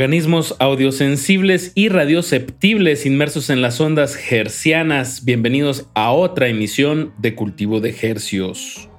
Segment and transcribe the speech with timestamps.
[0.00, 5.26] Organismos audiosensibles y radioceptibles inmersos en las ondas hercianas.
[5.26, 8.89] Bienvenidos a otra emisión de Cultivo de Hercios.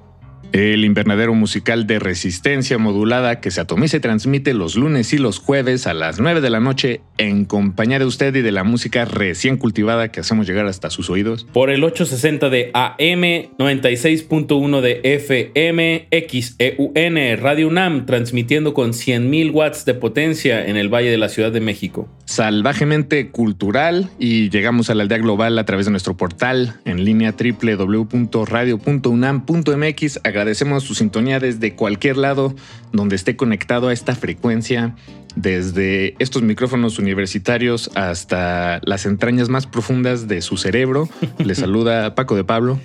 [0.52, 5.38] El invernadero musical de resistencia modulada que se atomiza y transmite los lunes y los
[5.38, 9.06] jueves a las 9 de la noche en compañía de usted y de la música
[9.06, 11.46] recién cultivada que hacemos llegar hasta sus oídos.
[11.54, 13.22] Por el 860 de AM,
[13.56, 21.10] 96.1 de FM, XEUN, Radio UNAM, transmitiendo con 100.000 watts de potencia en el Valle
[21.10, 22.10] de la Ciudad de México.
[22.26, 27.36] Salvajemente cultural y llegamos a la aldea global a través de nuestro portal en línea
[27.38, 32.54] www.radio.unam.mx agradecemos su sintonía desde cualquier lado
[32.92, 34.96] donde esté conectado a esta frecuencia,
[35.36, 41.08] desde estos micrófonos universitarios hasta las entrañas más profundas de su cerebro.
[41.38, 42.80] Le saluda Paco de Pablo.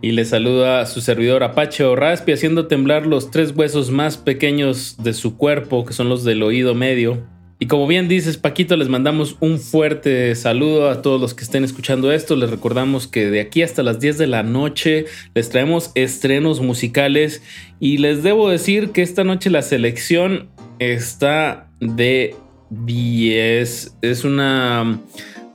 [0.00, 4.96] Y le saluda su servidor Apache o Raspi, haciendo temblar los tres huesos más pequeños
[4.98, 7.24] de su cuerpo, que son los del oído medio.
[7.62, 11.62] Y como bien dices, Paquito, les mandamos un fuerte saludo a todos los que estén
[11.62, 12.34] escuchando esto.
[12.34, 15.04] Les recordamos que de aquí hasta las 10 de la noche
[15.36, 17.40] les traemos estrenos musicales.
[17.78, 20.48] Y les debo decir que esta noche la selección
[20.80, 22.34] está de
[22.70, 23.98] 10.
[24.02, 25.00] Es una...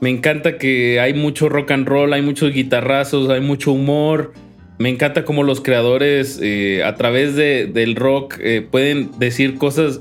[0.00, 4.32] Me encanta que hay mucho rock and roll, hay muchos guitarrazos, hay mucho humor.
[4.78, 10.00] Me encanta cómo los creadores eh, a través del rock eh, pueden decir cosas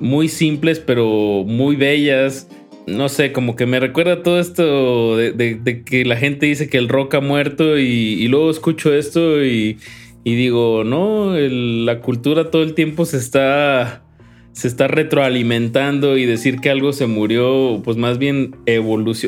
[0.00, 2.48] muy simples pero muy bellas.
[2.86, 6.88] No sé, como que me recuerda todo esto de, que la gente dice que el
[6.88, 9.78] rock ha muerto y, luego escucho esto y,
[10.24, 14.04] digo, no, la cultura todo el tiempo se está,
[14.52, 18.54] se está retroalimentando y decir que algo se murió, pues más bien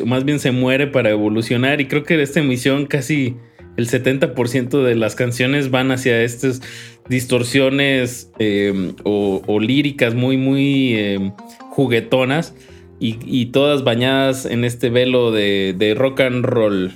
[0.05, 3.37] más bien se muere para evolucionar y creo que en esta emisión casi
[3.77, 6.61] el 70% de las canciones van hacia estos
[7.09, 11.31] distorsiones em, o, líricas muy, muy em,
[11.69, 12.53] juguetonas
[12.99, 16.91] y, todas bañadas en este velo de, rock and roll.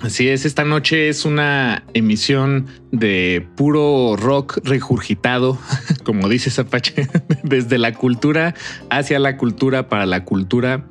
[0.00, 5.58] Así es, esta noche es una emisión de puro rock regurgitado,
[6.04, 7.08] como dice Zapache,
[7.44, 8.54] desde la cultura
[8.90, 10.86] hacia la cultura para la cultura.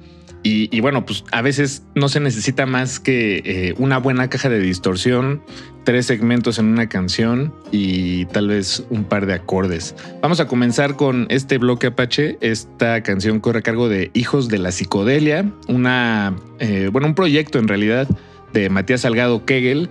[0.48, 4.60] Y, bueno, pues a veces no se necesita más que eh, una buena caja de
[4.60, 5.42] distorsión,
[5.86, 9.96] tres segmentos en una canción y tal vez un par de acordes.
[10.22, 12.38] Vamos a comenzar con este bloque Apache.
[12.42, 17.60] Esta canción corre a cargo de Hijos de la Psicodelia, una, eh, bueno, un proyecto
[17.60, 18.08] en realidad
[18.52, 19.90] de Matías Salgado Kegel,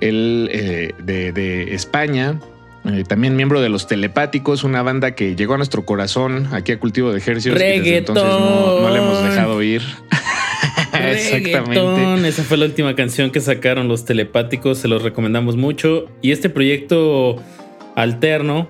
[0.00, 2.38] él eh, de España,
[2.86, 6.78] eh, también miembro de Los Telepáticos, una banda que llegó a nuestro corazón aquí a
[6.78, 7.60] Cultivo de Ejercicios.
[7.60, 9.82] entonces no, le hemos dejado ir.
[10.98, 12.28] Exactamente.
[12.28, 16.06] Esa fue la última canción que sacaron Los Telepáticos, se los recomendamos mucho.
[16.22, 17.36] Y este proyecto
[17.94, 18.68] alterno,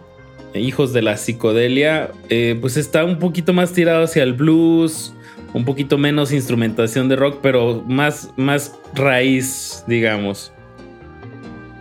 [0.54, 5.15] Hijos de la Psicodelia, eh, pues está un poquito más tirado hacia el blues,
[5.53, 10.53] un poquito menos instrumentación de rock, pero más, más raíz, digamos.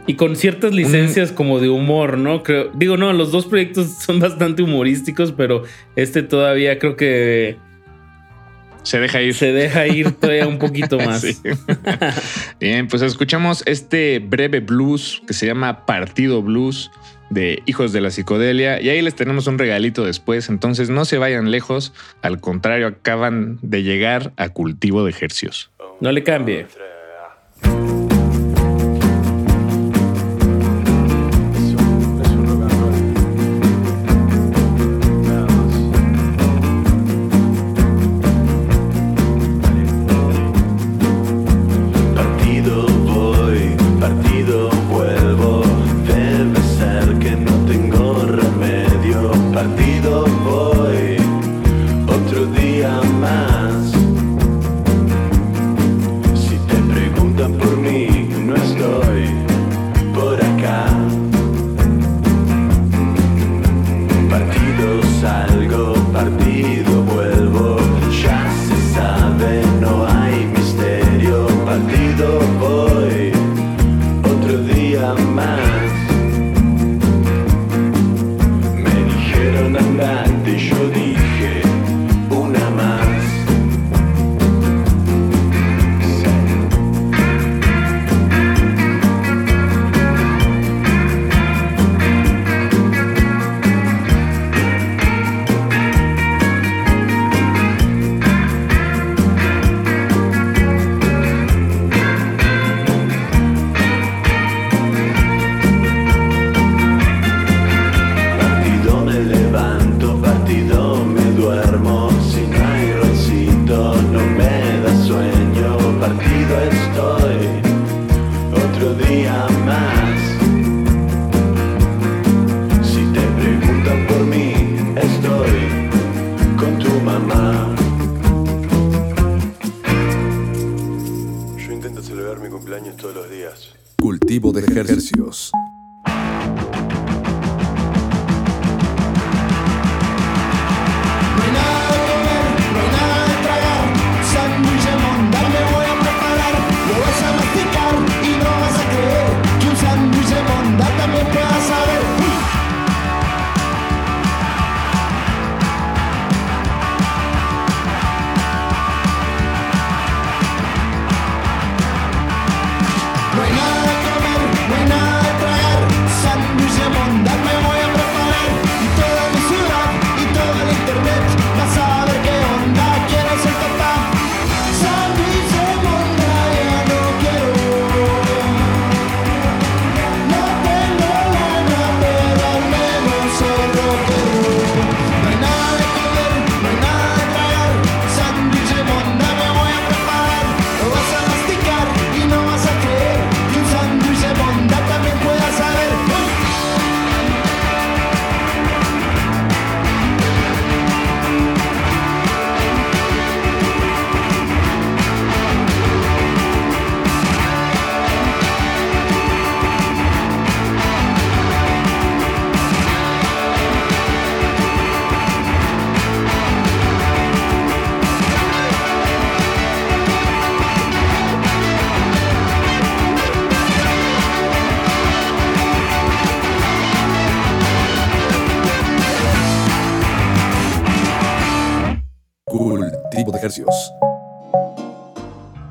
[0.07, 2.43] Y con ciertas licencias como de humor, ¿no?
[2.43, 5.63] Creo, digo, no, los dos proyectos son bastante humorísticos, pero
[5.95, 7.57] este todavía creo que
[8.85, 9.33] se deja ir.
[9.33, 11.25] Se deja ir todavía un poquito más.
[12.59, 16.91] Bien, pues escuchamos este breve blues que se llama Partido Blues
[17.29, 21.17] de Hijos de la Psicodelia y ahí les tenemos un regalito después, entonces no se
[21.17, 21.91] vayan lejos,
[22.21, 25.71] al contrario, acaban de llegar a cultivo de ejercicios.
[25.99, 26.67] No le cambie.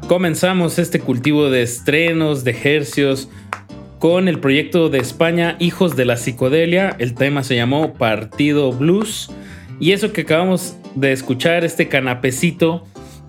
[0.08, 3.28] Comenzamos este cultivo de estrenos, de hercios,
[3.98, 6.94] con el proyecto de España Hijos de la Psicodelia.
[6.98, 9.30] El tema se llamó Partido Blues.
[9.80, 12.84] Y eso que acabamos de escuchar, este canapecito,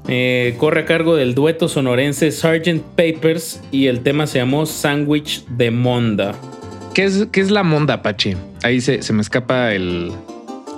[0.07, 2.81] eh, corre a cargo del dueto sonorense Sgt.
[2.95, 6.35] Papers y el tema se llamó Sandwich de Monda.
[6.93, 8.35] ¿Qué es, qué es la Monda, Pachi?
[8.63, 10.11] Ahí se, se me escapa el,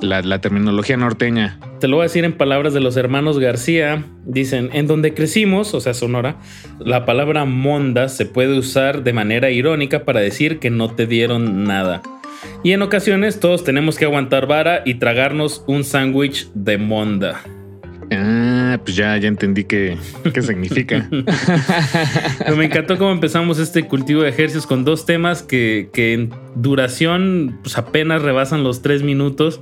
[0.01, 1.59] la, terminología norteña.
[1.79, 4.03] Te lo voy a decir en palabras de los hermanos García.
[4.25, 6.37] Dicen, en donde crecimos, o sea, Sonora,
[6.79, 11.63] la palabra monda se puede usar de manera irónica para decir que no te dieron
[11.63, 12.01] nada.
[12.63, 17.41] Y en ocasiones todos tenemos que aguantar vara y tragarnos un sándwich de monda.
[18.73, 19.97] Ah, pues ya, ya entendí qué,
[20.33, 21.07] qué significa.
[22.57, 27.59] Me encantó cómo empezamos este cultivo de ejercicios con dos temas que, que en duración
[27.63, 29.61] pues apenas rebasan los tres minutos.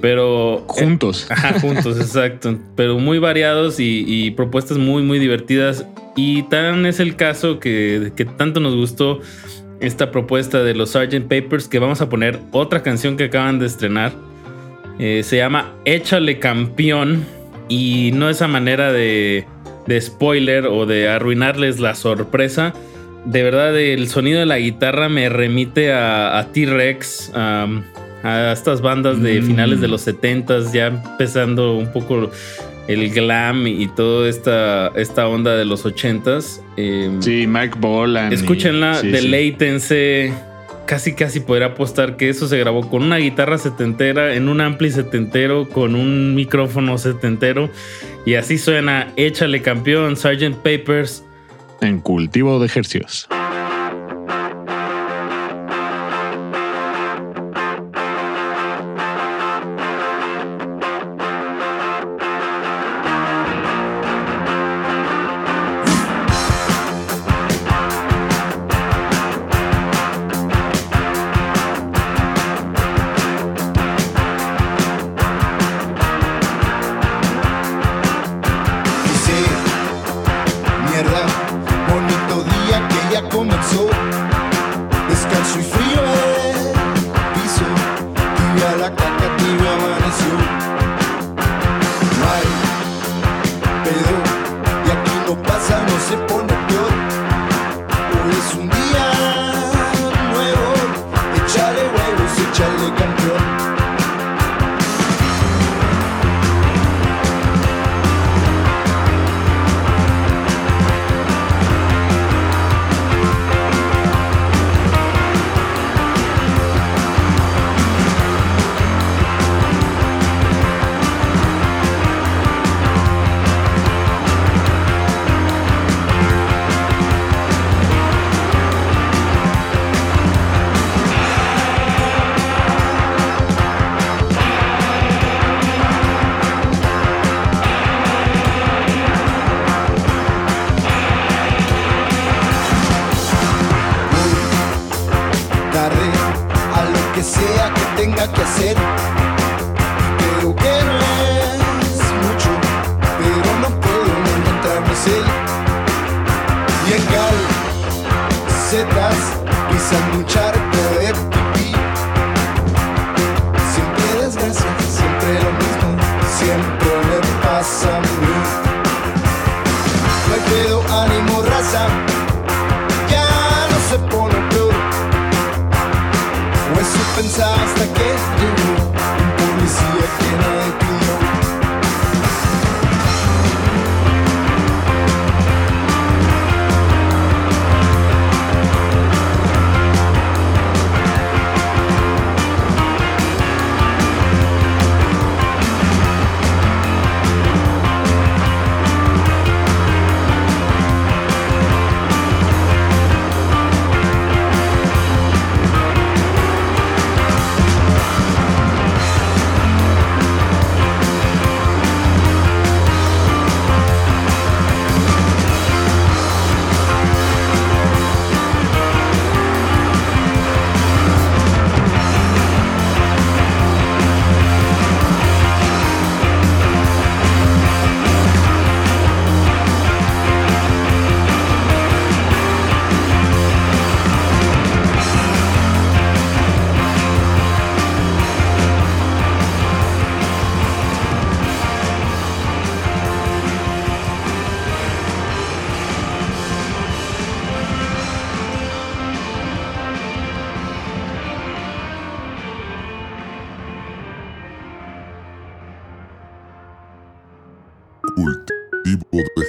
[0.00, 0.64] Pero.
[0.68, 1.26] Juntos.
[1.30, 2.58] ajá, juntos, exacto.
[2.76, 5.86] Pero muy variados y, propuestas muy, muy divertidas.
[6.16, 9.20] Y tan es el caso que, que tanto nos gustó
[9.80, 11.22] esta propuesta de los Sgt.
[11.28, 14.12] Papers que vamos a poner otra canción que acaban de estrenar.
[14.98, 17.37] Eh, se llama Échale Campeón.
[17.68, 19.46] Y no esa manera de,
[19.86, 22.72] de spoiler o de arruinarles la sorpresa.
[23.24, 29.22] De verdad, el sonido de la guitarra me remite a, a T-Rex a estas bandas
[29.22, 29.46] de mm.
[29.46, 32.30] finales de los 70s, ya empezando un poco
[32.88, 36.60] el glam y toda esta, esta onda de los 80s.
[36.76, 38.32] Em, sí, Mike Bolan.
[38.32, 40.32] Escúchenla, deleítense.
[40.88, 44.90] Casi, casi podría apostar que eso se grabó con una guitarra setentera, en un ampli
[44.90, 47.68] setentero, con un micrófono setentero.
[48.24, 50.54] Y así suena Échale campeón, Sgt.
[50.62, 51.26] Papers.
[51.82, 53.28] En cultivo de ejercicios.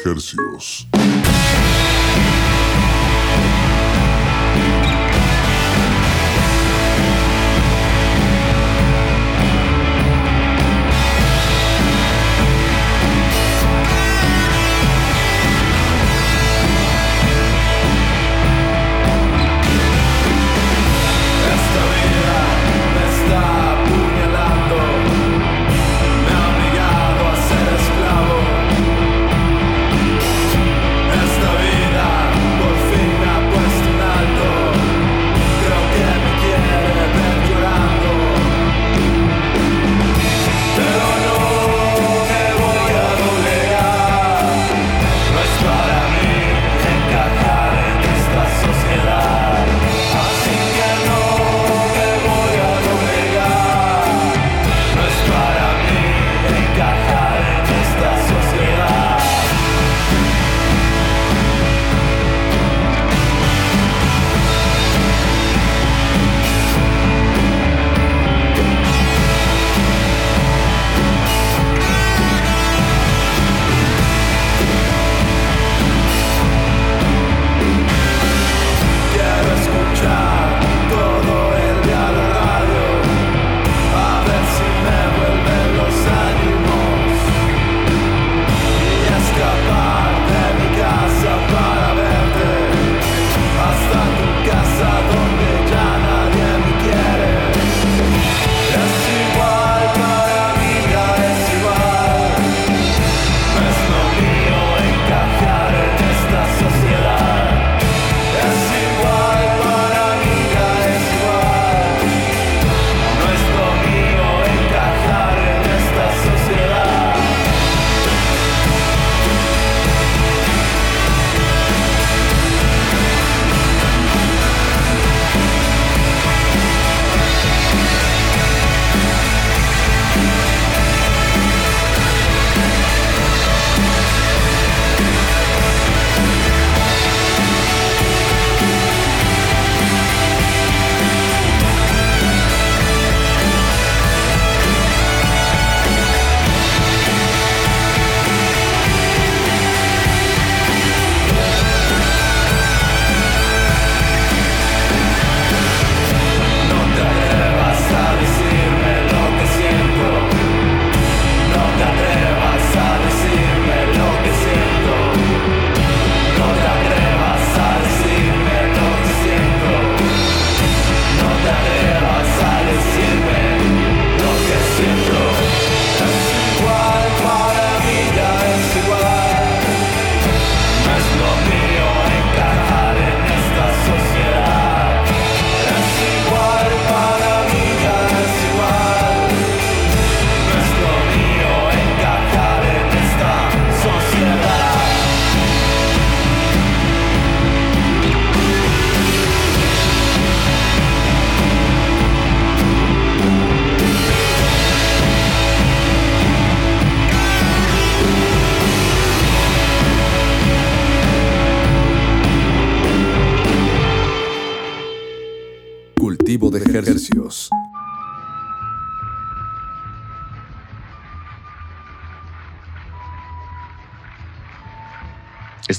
[0.09, 0.98] Cultivo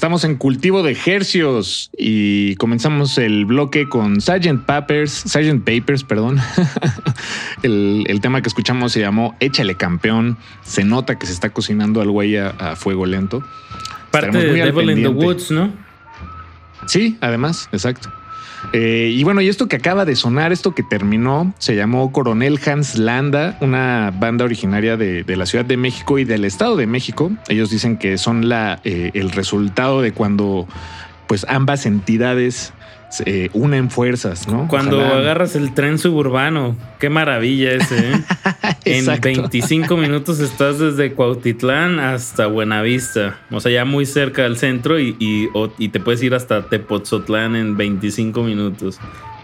[0.01, 4.65] Estamos en cultivo de hercios y comenzamos el bloque con Sgt.
[4.65, 5.63] Papers, Sgt.
[5.63, 6.39] Papers, perdón.
[7.63, 10.39] el, el tema que escuchamos se llamó Échale campeón.
[10.63, 13.45] Se nota que se está cocinando al güey a, a fuego lento.
[14.11, 15.09] Parte de Devil in the.
[15.09, 15.71] Woods, ¿no?
[16.87, 18.11] Sí, además, exacto.
[18.73, 22.59] Eh, y bueno, y esto que acaba de sonar, esto que terminó, se llamó Coronel
[22.65, 27.31] Hans Landa, una banda originaria de, la Ciudad de México y del Estado de México.
[27.49, 30.67] Ellos dicen que son la, eh, el resultado de cuando
[31.27, 32.73] pues ambas entidades
[33.11, 34.67] se unen fuerzas, ¿no?
[34.69, 36.77] Cuando Ojalá- agarras el tren suburbano.
[36.99, 38.13] Qué maravilla ese, ¿eh?
[38.85, 39.29] en Exacto.
[39.29, 43.39] 25 minutos estás desde Cuautitlán hasta Buenavista.
[43.51, 46.69] O sea, ya muy cerca del centro y, y, o- y te puedes ir hasta
[46.69, 48.99] Tepotzotlán en 25 minutos.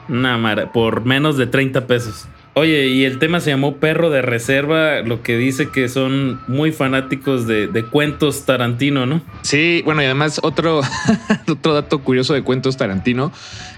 [0.08, 2.26] Una mara- por menos de 30 pesos.
[2.58, 6.72] Oye, y el tema se llamó Perro de Reserva, lo que dice que son muy
[6.72, 9.20] fanáticos de, de cuentos Tarantino, ¿no?
[9.42, 10.80] Sí, bueno, y además otro,
[11.48, 13.30] otro dato curioso de cuentos Tarantino,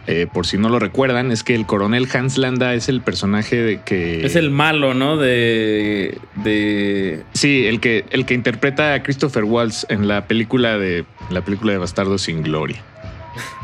[0.07, 3.57] eh, por si no lo recuerdan, es que el coronel Hans Landa es el personaje
[3.57, 4.25] de que...
[4.25, 5.17] Es el malo, ¿no?
[5.17, 6.17] De.
[6.37, 7.25] de.
[7.33, 11.73] Sí, el que, el que interpreta a Christopher Waltz en la película de la película
[11.73, 12.81] de Bastardo sin Gloria.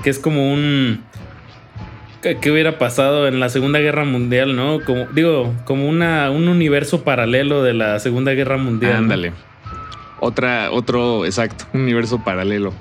[0.03, 1.05] que es como un
[2.41, 4.81] ¿qué hubiera pasado en la Segunda Guerra Mundial, no?
[4.85, 8.93] Como digo, como una un universo paralelo de la Segunda Guerra Mundial.
[8.93, 8.99] ¿no?
[8.99, 9.33] Ándale.
[10.21, 12.73] Otra, otro, exacto, un universo paralelo.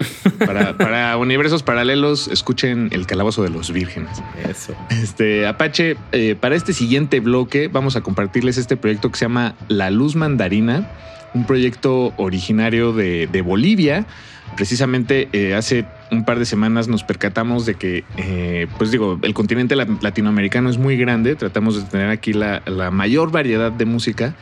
[0.45, 4.23] Para, para universos paralelos, escuchen El Calabozo de los Vírgenes.
[4.49, 4.73] Eso.
[4.89, 9.55] Este Apache, eh, para este siguiente bloque vamos a compartirles este proyecto que se llama
[9.67, 10.89] La Luz Mandarina,
[11.33, 14.05] un proyecto originario de, de Bolivia.
[14.55, 19.33] Precisamente eh, hace un par de semanas nos percatamos de que, eh, pues digo, el
[19.33, 23.85] continente la- latinoamericano es muy grande, tratamos de tener aquí la, la mayor variedad de
[23.85, 24.35] música,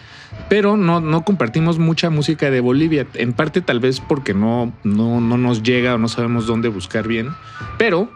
[0.50, 5.21] pero no, no compartimos mucha música de Bolivia, en parte tal vez porque no, no,
[5.21, 7.30] no nos llega o no sabemos dónde buscar bien,
[7.78, 8.10] pero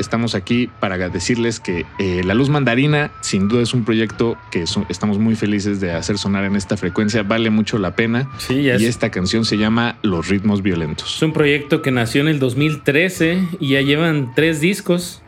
[0.00, 4.64] estamos aquí para decirles que eh, La Luz Mandarina sin duda es un proyecto que
[4.88, 8.28] estamos muy felices de hacer sonar en esta frecuencia, vale mucho la pena.
[8.38, 11.22] Sí, Y es, esta canción se llama Los ritmos es violentos.
[11.22, 15.22] un proyecto que nació en el 2013 y ya llevan tres discos.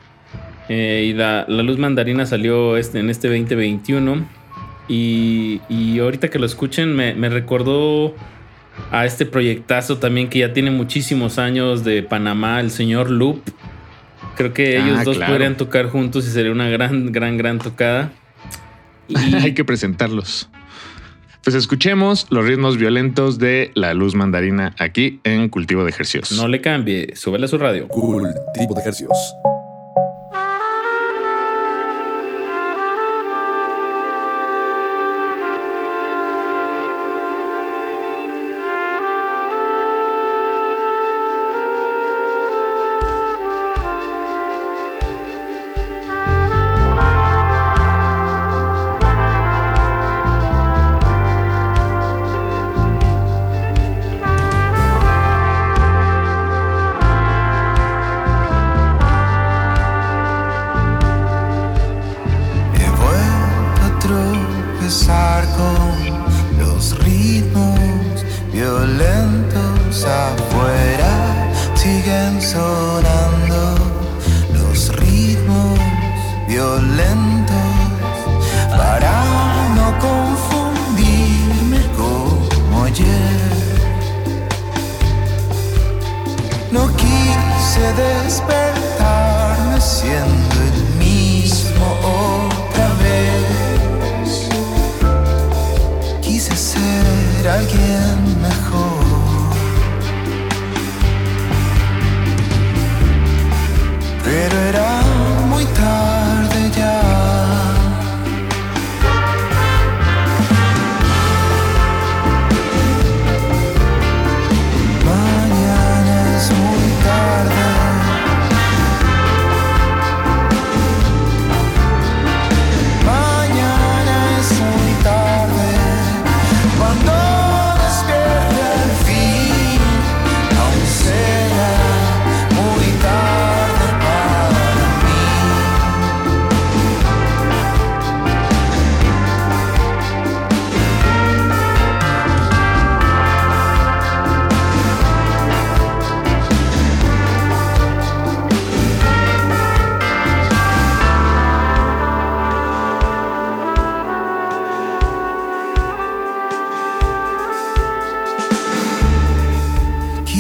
[0.69, 4.25] Eh, y la, la Luz Mandarina salió este, en este 2021.
[4.89, 8.15] Y, y ahorita que lo escuchen, me, me recordó
[8.91, 13.41] a este proyectazo también que ya tiene muchísimos años de Panamá, el señor Loop.
[14.37, 15.33] Creo que Ah, ellos dos claro.
[15.33, 18.13] podrían tocar juntos y sería una gran, gran, gran tocada.
[19.09, 20.49] Y Hay que presentarlos.
[21.45, 26.31] Pues escuchemos los ritmos violentos de La Luz Mandarina aquí en Cultivo de Ejercicios.
[26.33, 27.89] no le cambie, súbele a su radio.
[27.89, 29.11] Cultivo de Hercios.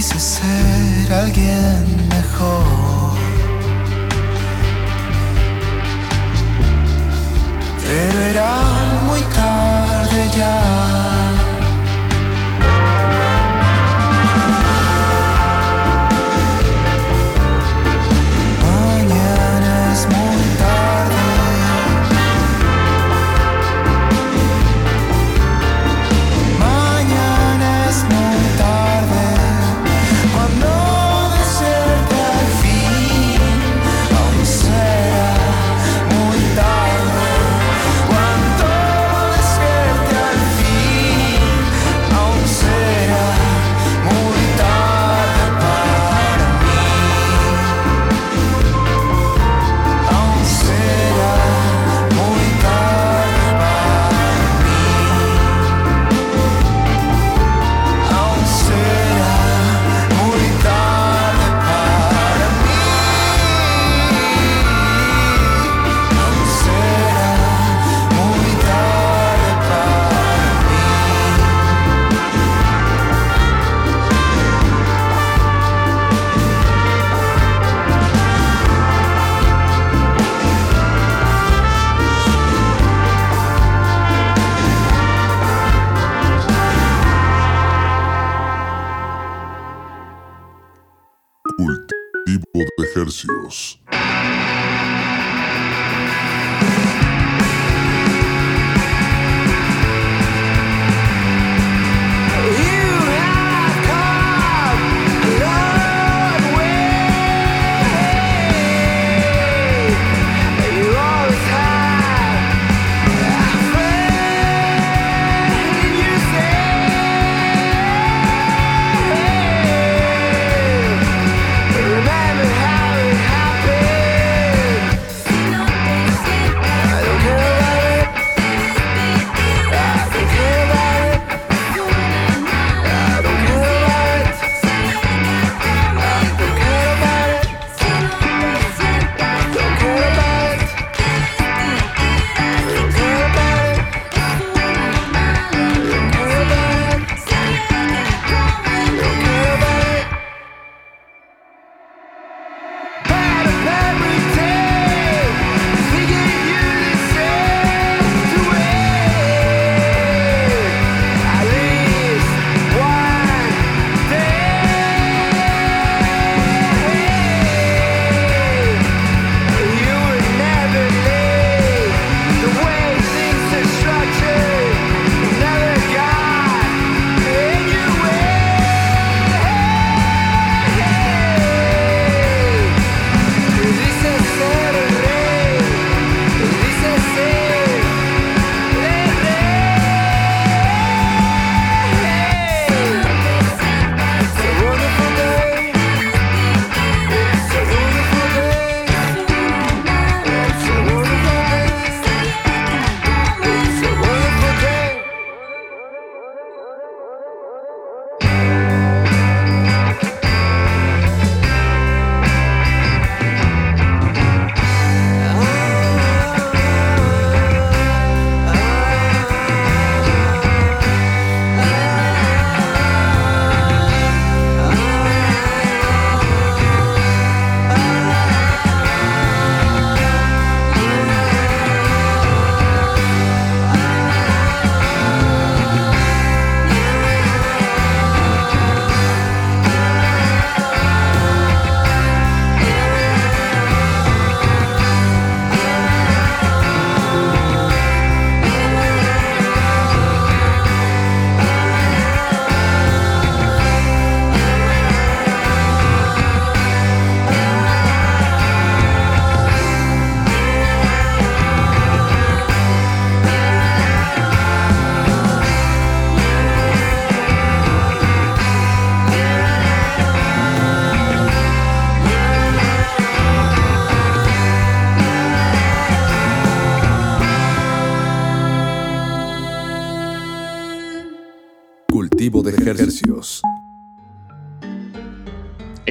[0.02, 3.16] Quise ser alguien mejor.
[7.84, 8.50] Pero era
[9.06, 10.71] muy tarde ya.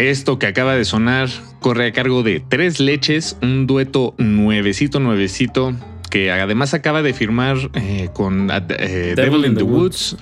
[0.10, 5.76] Esto que acaba de sonar corre a cargo de Tres Leches, un dueto nuevecito, nuevecito,
[6.10, 10.18] que además acaba de firmar eh, con eh, Devil, in the, Woods.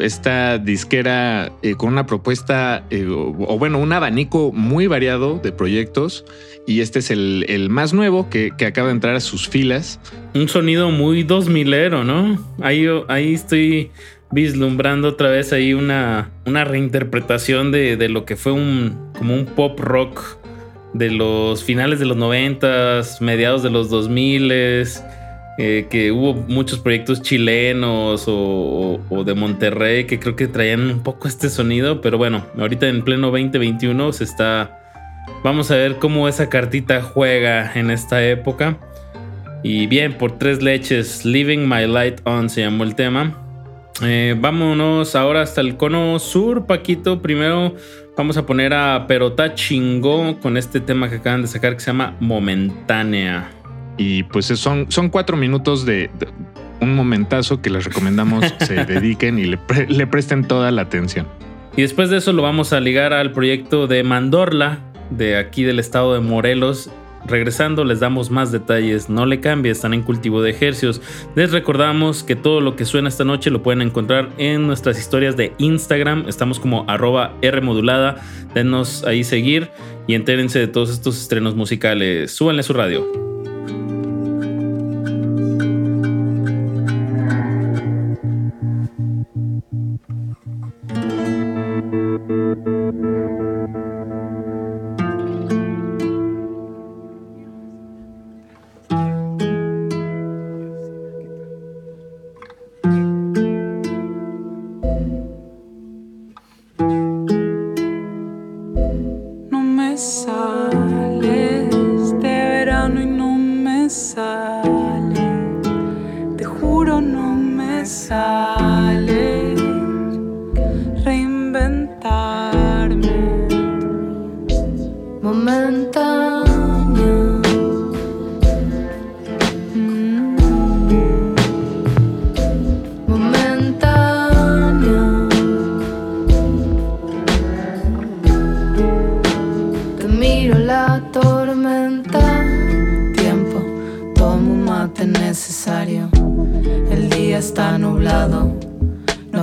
[0.00, 5.50] Esta disquera eh, con una propuesta, eh, o, o bueno, un abanico muy variado de
[5.50, 6.26] proyectos.
[6.66, 9.98] Y este es el, el más nuevo que, que acaba de entrar a sus filas.
[10.34, 12.38] Un sonido muy 2000ero, ¿no?
[12.60, 13.90] Ahí, ahí estoy
[14.30, 19.46] vislumbrando otra vez ahí una, una reinterpretación de, de lo que fue un como un
[19.46, 20.38] pop rock
[20.92, 24.50] de los finales de los 90, mediados de los 2000,
[25.58, 31.28] eh, que hubo muchos proyectos chilenos o, de Monterrey que creo que traían un poco
[31.28, 34.82] este sonido, pero bueno, ahorita en pleno 2021 se está...
[35.42, 38.78] Vamos a ver cómo esa cartita juega en esta época.
[39.62, 43.45] Y bien, por tres leches, Living My Light On se llamó el tema.
[44.02, 47.22] Eh, vámonos ahora hasta el cono sur, Paquito.
[47.22, 47.74] Primero
[48.16, 51.86] vamos a poner a Perota Chingó con este tema que acaban de sacar que se
[51.86, 53.50] llama Momentánea.
[53.96, 56.28] Y pues son, son cuatro minutos de, de
[56.80, 61.26] un momentazo que les recomendamos se dediquen y le, pre- le presten toda la atención.
[61.76, 64.80] Y después de eso lo vamos a ligar al proyecto de Mandorla,
[65.10, 66.90] de aquí del estado de Morelos.
[67.26, 71.00] Regresando les damos más detalles, no le cambie, están en cultivo de ejercios.
[71.34, 75.36] Les recordamos que todo lo que suena esta noche lo pueden encontrar en nuestras historias
[75.36, 78.22] de Instagram, estamos como arroba Rmodulada,
[78.54, 79.70] denos ahí seguir
[80.06, 82.30] y entérense de todos estos estrenos musicales.
[82.32, 83.35] Súbanle su radio.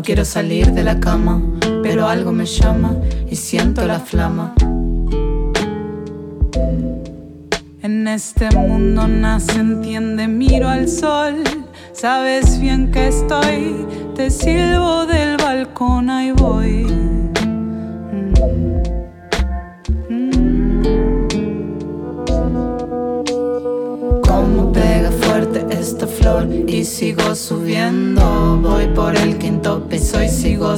[0.03, 1.41] Quiero salir de la cama,
[1.81, 2.93] pero algo me llama
[3.31, 4.53] y siento la flama.
[7.81, 11.41] En este mundo nace, entiende, miro al sol.
[11.93, 17.02] Sabes bien que estoy, te silbo del balcón, ahí voy.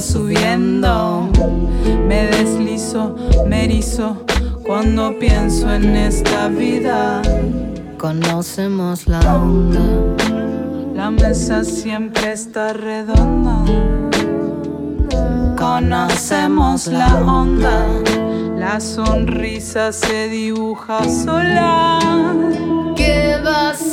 [0.00, 1.28] subiendo.
[2.06, 3.14] Me deslizo,
[3.46, 4.16] me erizo
[4.64, 7.22] cuando pienso en esta vida.
[7.98, 9.80] conocemos la onda.
[10.94, 13.64] La mesa siempre está redonda.
[15.56, 17.86] Conocemos la onda.
[18.58, 21.98] La sonrisa se dibuja sola.
[22.96, 23.85] ¿Qué vas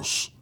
[0.00, 0.39] ejercicios.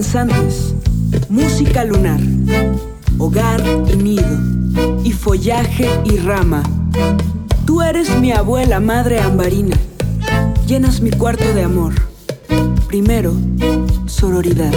[0.00, 0.74] Danzantes,
[1.28, 2.20] música lunar,
[3.18, 6.62] hogar y nido, y follaje y rama.
[7.66, 9.76] Tú eres mi abuela, madre ambarina,
[10.66, 11.92] llenas mi cuarto de amor.
[12.88, 13.34] Primero,
[14.06, 14.72] sororidad.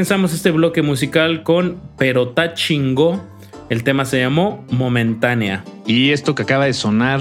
[0.00, 3.22] Comenzamos este bloque musical con Perota Chingó.
[3.68, 5.62] El tema se llamó Momentánea.
[5.86, 7.20] Y esto que acaba de sonar,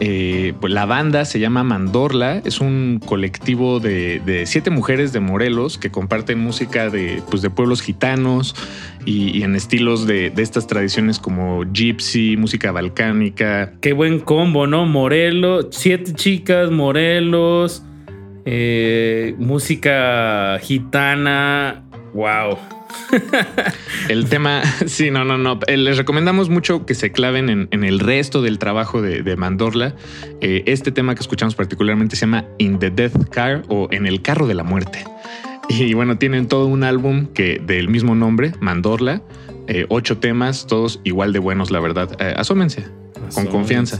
[0.00, 5.20] eh, pues la banda se llama Mandorla, es un colectivo de, de siete mujeres de
[5.20, 8.56] Morelos que comparten música de, pues, de pueblos gitanos
[9.04, 13.74] y, y en estilos de, de estas tradiciones como gypsy, música balcánica.
[13.82, 14.86] Qué buen combo, ¿no?
[14.86, 17.82] Morelos, siete chicas, Morelos,
[18.46, 21.82] eh, música gitana.
[22.16, 22.58] Wow.
[24.08, 25.60] El tema, sí, no, no, no.
[25.66, 29.36] Eh, Les recomendamos mucho que se claven en, en el resto del trabajo de, de
[29.36, 29.94] Mandorla.
[30.40, 34.22] Eh, este tema que escuchamos particularmente se llama In the Death Car o En el
[34.22, 35.04] Carro de la Muerte.
[35.68, 39.20] Y bueno, tienen todo un álbum que del mismo nombre, Mandorla.
[39.68, 42.16] eh, ocho temas, todos igual de buenos, la verdad.
[42.20, 42.86] Eh, asómense,
[43.34, 43.98] con confianza.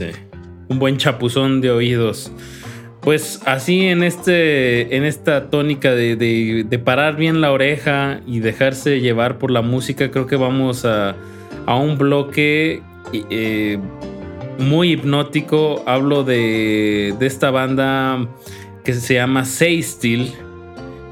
[0.69, 2.31] Un buen chapuzón de oídos.
[3.01, 4.95] Pues así en este.
[4.97, 10.11] En esta tónica de, de- parar bien la oreja y dejarse llevar por la música,
[10.11, 11.15] creo que vamos a,
[11.65, 12.81] a un bloque
[13.29, 13.77] eh,
[14.59, 15.83] muy hipnótico.
[15.85, 18.27] Hablo de, de esta banda
[18.83, 19.83] que se llama Say.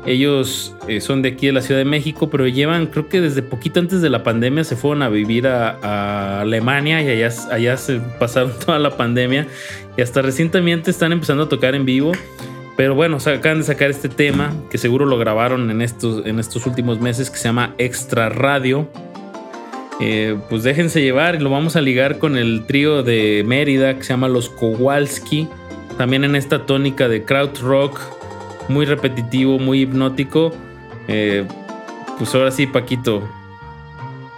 [0.06, 3.42] Ellos eh, son de aquí de la Ciudad de México, pero llevan, creo que desde
[3.42, 8.00] poquito antes de la pandemia se fueron a vivir a, Alemania y allá, allá se
[8.20, 9.48] pasaron toda la pandemia
[9.98, 12.12] y hasta recientemente están empezando a tocar en vivo.
[12.78, 16.66] Pero bueno, acaban de sacar este tema que seguro lo grabaron en estos, en estos
[16.66, 18.90] últimos meses que se llama Extra Radio.
[20.02, 24.04] Eh, pues déjense llevar y lo vamos a ligar con el trío de Mérida que
[24.04, 25.48] se llama Los Kowalski.
[25.98, 27.98] También en esta tónica de crowd rock,
[28.68, 30.54] muy repetitivo, muy hipnótico.
[31.08, 31.46] Eh,
[32.18, 33.28] pues ahora sí, Paquito,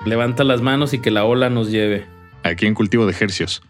[0.06, 2.06] levanta las manos y que la ola nos lleve.
[2.44, 3.62] Aquí en Cultivo de Ejercios.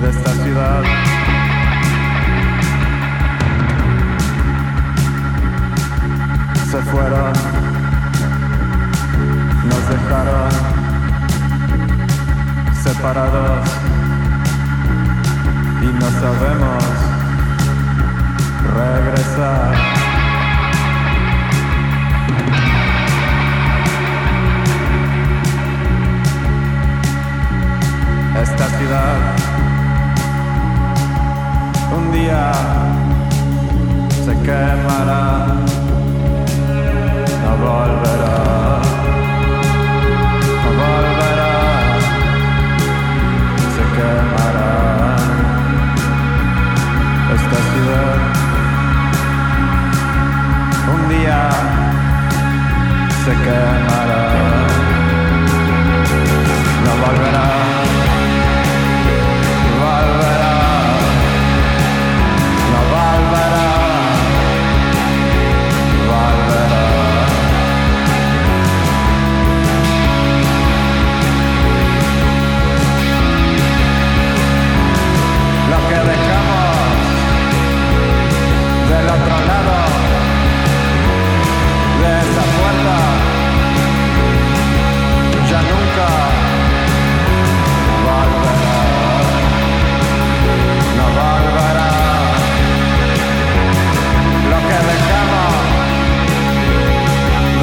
[0.00, 0.82] De esta ciudad.
[6.70, 7.32] Se fueron,
[9.68, 10.50] nos dejaron
[12.82, 13.68] separados
[15.82, 16.84] y no sabemos
[18.76, 20.05] regresar.
[28.42, 29.18] Esta ciudad
[31.96, 32.52] un día
[34.24, 35.46] se quemará,
[37.42, 38.38] no volverá,
[40.62, 41.54] no volverá,
[43.74, 44.72] se quemará.
[47.36, 48.18] Esta ciudad
[50.94, 51.40] un día
[53.24, 54.24] se quemará.
[57.06, 57.46] Volverá,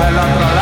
[0.05, 0.52] del otro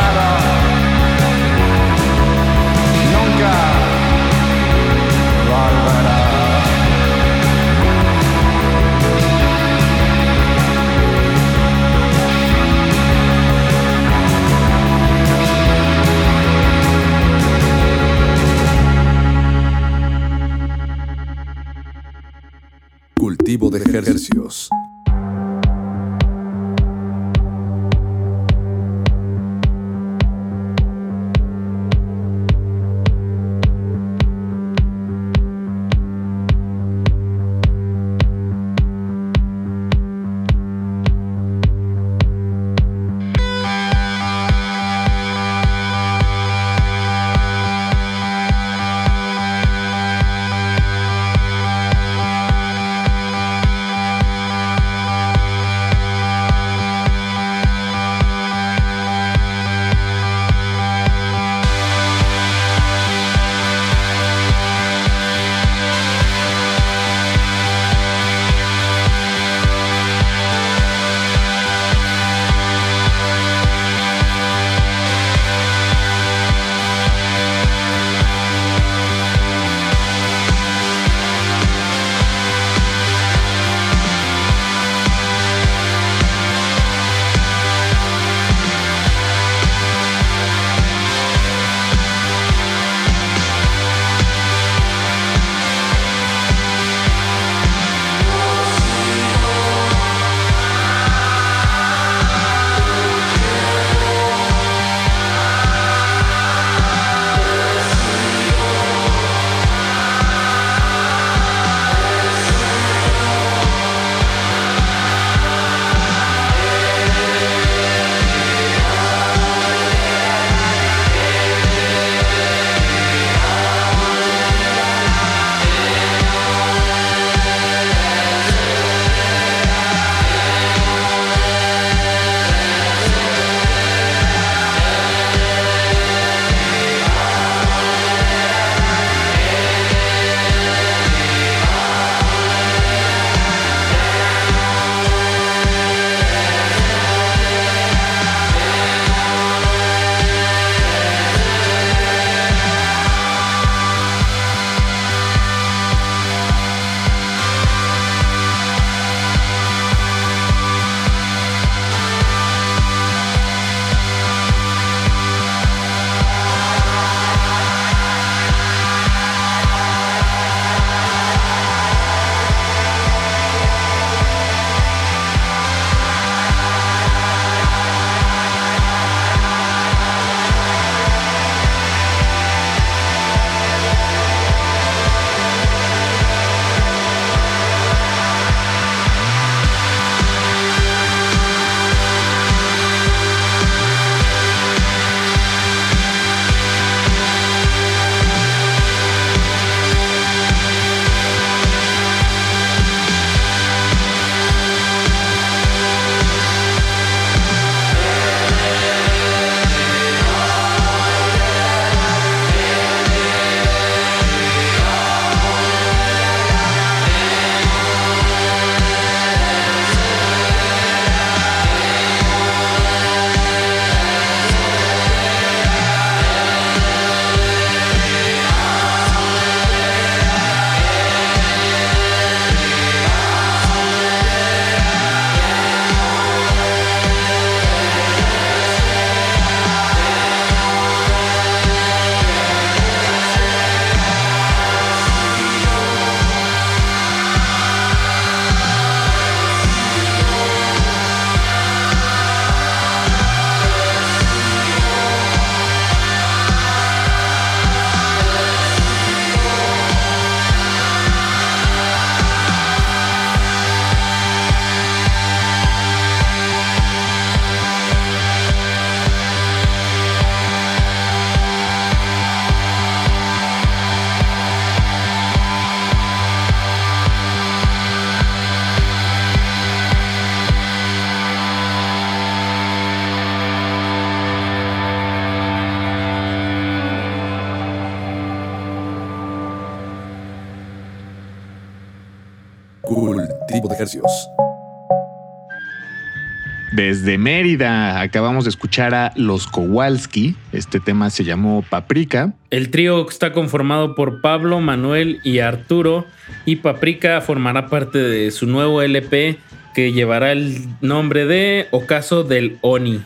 [297.02, 300.36] Desde Mérida acabamos de escuchar a Los Kowalski.
[300.52, 302.32] Este tema se llamó Paprika.
[302.50, 306.06] El trío está conformado por Pablo, Manuel y Arturo
[306.46, 309.36] y Paprika formará parte de su nuevo LP
[309.74, 313.00] que llevará el nombre de Ocaso del Oni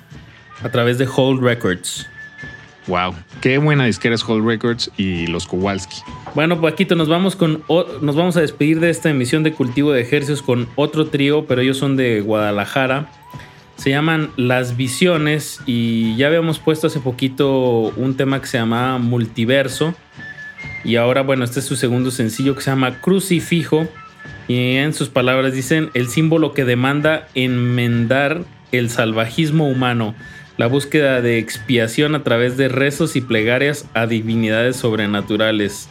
[0.63, 2.07] a través de Hold Records.
[2.89, 5.97] Wow, qué buena disquera es Hold Records y Los Kowalski.
[6.35, 9.93] Bueno, Paquito, nos vamos con o- nos vamos a despedir de esta emisión de Cultivo
[9.93, 13.09] de Ejercicios con otro trío, pero ellos son de Guadalajara.
[13.77, 18.99] Se llaman Las Visiones y ya habíamos puesto hace poquito un tema que se llama
[18.99, 19.95] Multiverso.
[20.85, 23.87] Y ahora, bueno, este es su segundo sencillo que se llama Crucifijo.
[24.49, 30.15] Y en sus palabras dicen el símbolo que demanda enmendar el salvajismo humano,
[30.57, 35.91] la búsqueda de expiación a través de rezos y plegarias a divinidades sobrenaturales.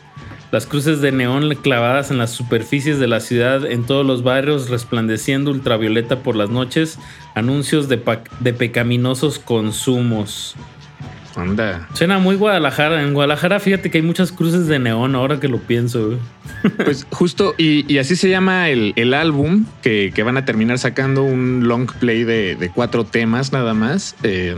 [0.51, 4.69] Las cruces de neón clavadas en las superficies de la ciudad, en todos los barrios,
[4.69, 6.99] resplandeciendo ultravioleta por las noches,
[7.33, 8.01] anuncios de,
[8.39, 10.55] de pecaminosos consumos.
[11.35, 11.87] Anda.
[11.93, 13.01] Suena muy Guadalajara.
[13.01, 16.07] En Guadalajara, fíjate que hay muchas cruces de neón ahora que lo pienso.
[16.07, 16.17] güey.
[16.83, 20.79] Pues justo, y, y así se llama el, el álbum que, que van a terminar
[20.79, 24.15] sacando un long play de, de cuatro temas nada más.
[24.23, 24.55] Eh,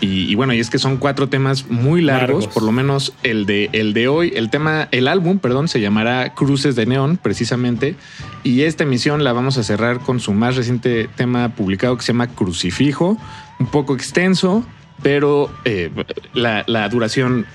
[0.00, 2.46] y, y bueno, y es que son cuatro temas muy largos, Largos.
[2.54, 6.34] por lo menos el de, el de hoy, el tema, el álbum, perdón, se llamará
[6.34, 7.96] Cruces de Neón, precisamente.
[8.42, 12.12] Y esta emisión la vamos a cerrar con su más reciente tema publicado que se
[12.12, 13.18] llama Crucifijo,
[13.58, 14.64] un poco extenso,
[15.02, 15.90] pero eh,
[16.32, 17.46] la, la duración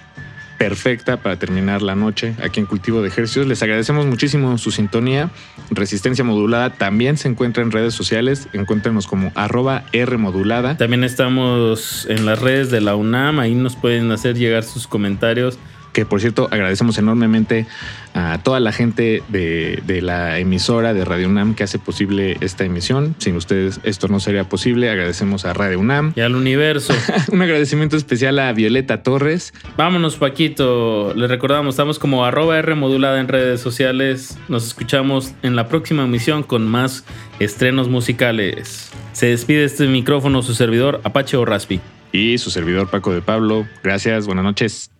[0.66, 3.46] perfecta para terminar la noche aquí en Cultivo de Ejercicios.
[3.46, 5.30] Les agradecemos muchísimo su sintonía.
[5.70, 8.48] Resistencia Modulada también se encuentra en redes sociales.
[8.52, 10.76] Encuéntrenos como arroba R modulada.
[10.76, 13.38] También estamos en las redes de la UNAM.
[13.38, 15.60] Ahí nos pueden hacer llegar sus comentarios.
[15.96, 17.66] Que por cierto, agradecemos enormemente
[18.14, 22.66] a toda la gente de, de la emisora de Radio UNAM que hace posible esta
[22.66, 23.16] emisión.
[23.18, 24.90] Sin ustedes esto no sería posible.
[24.90, 26.12] Agradecemos a Radio UNAM.
[26.18, 26.94] Y al universo.
[27.32, 29.54] Un agradecimiento especial a Violeta Torres.
[29.78, 31.14] Vámonos, Paquito.
[31.16, 34.38] Les recordamos, estamos como arroba R modulada en redes sociales.
[34.50, 37.06] Nos escuchamos en la próxima emisión con más
[37.40, 38.92] estrenos musicales.
[39.14, 41.80] Se despide este micrófono su servidor Apache o Raspi.
[42.12, 43.66] Y su servidor Paco de Pablo.
[43.82, 44.92] Gracias, buenas noches.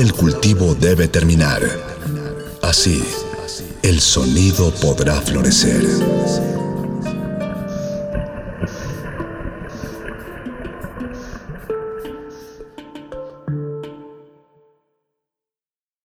[0.00, 1.60] Del cultivo debe terminar.
[2.62, 3.04] Así,
[3.82, 5.84] el sonido podrá florecer.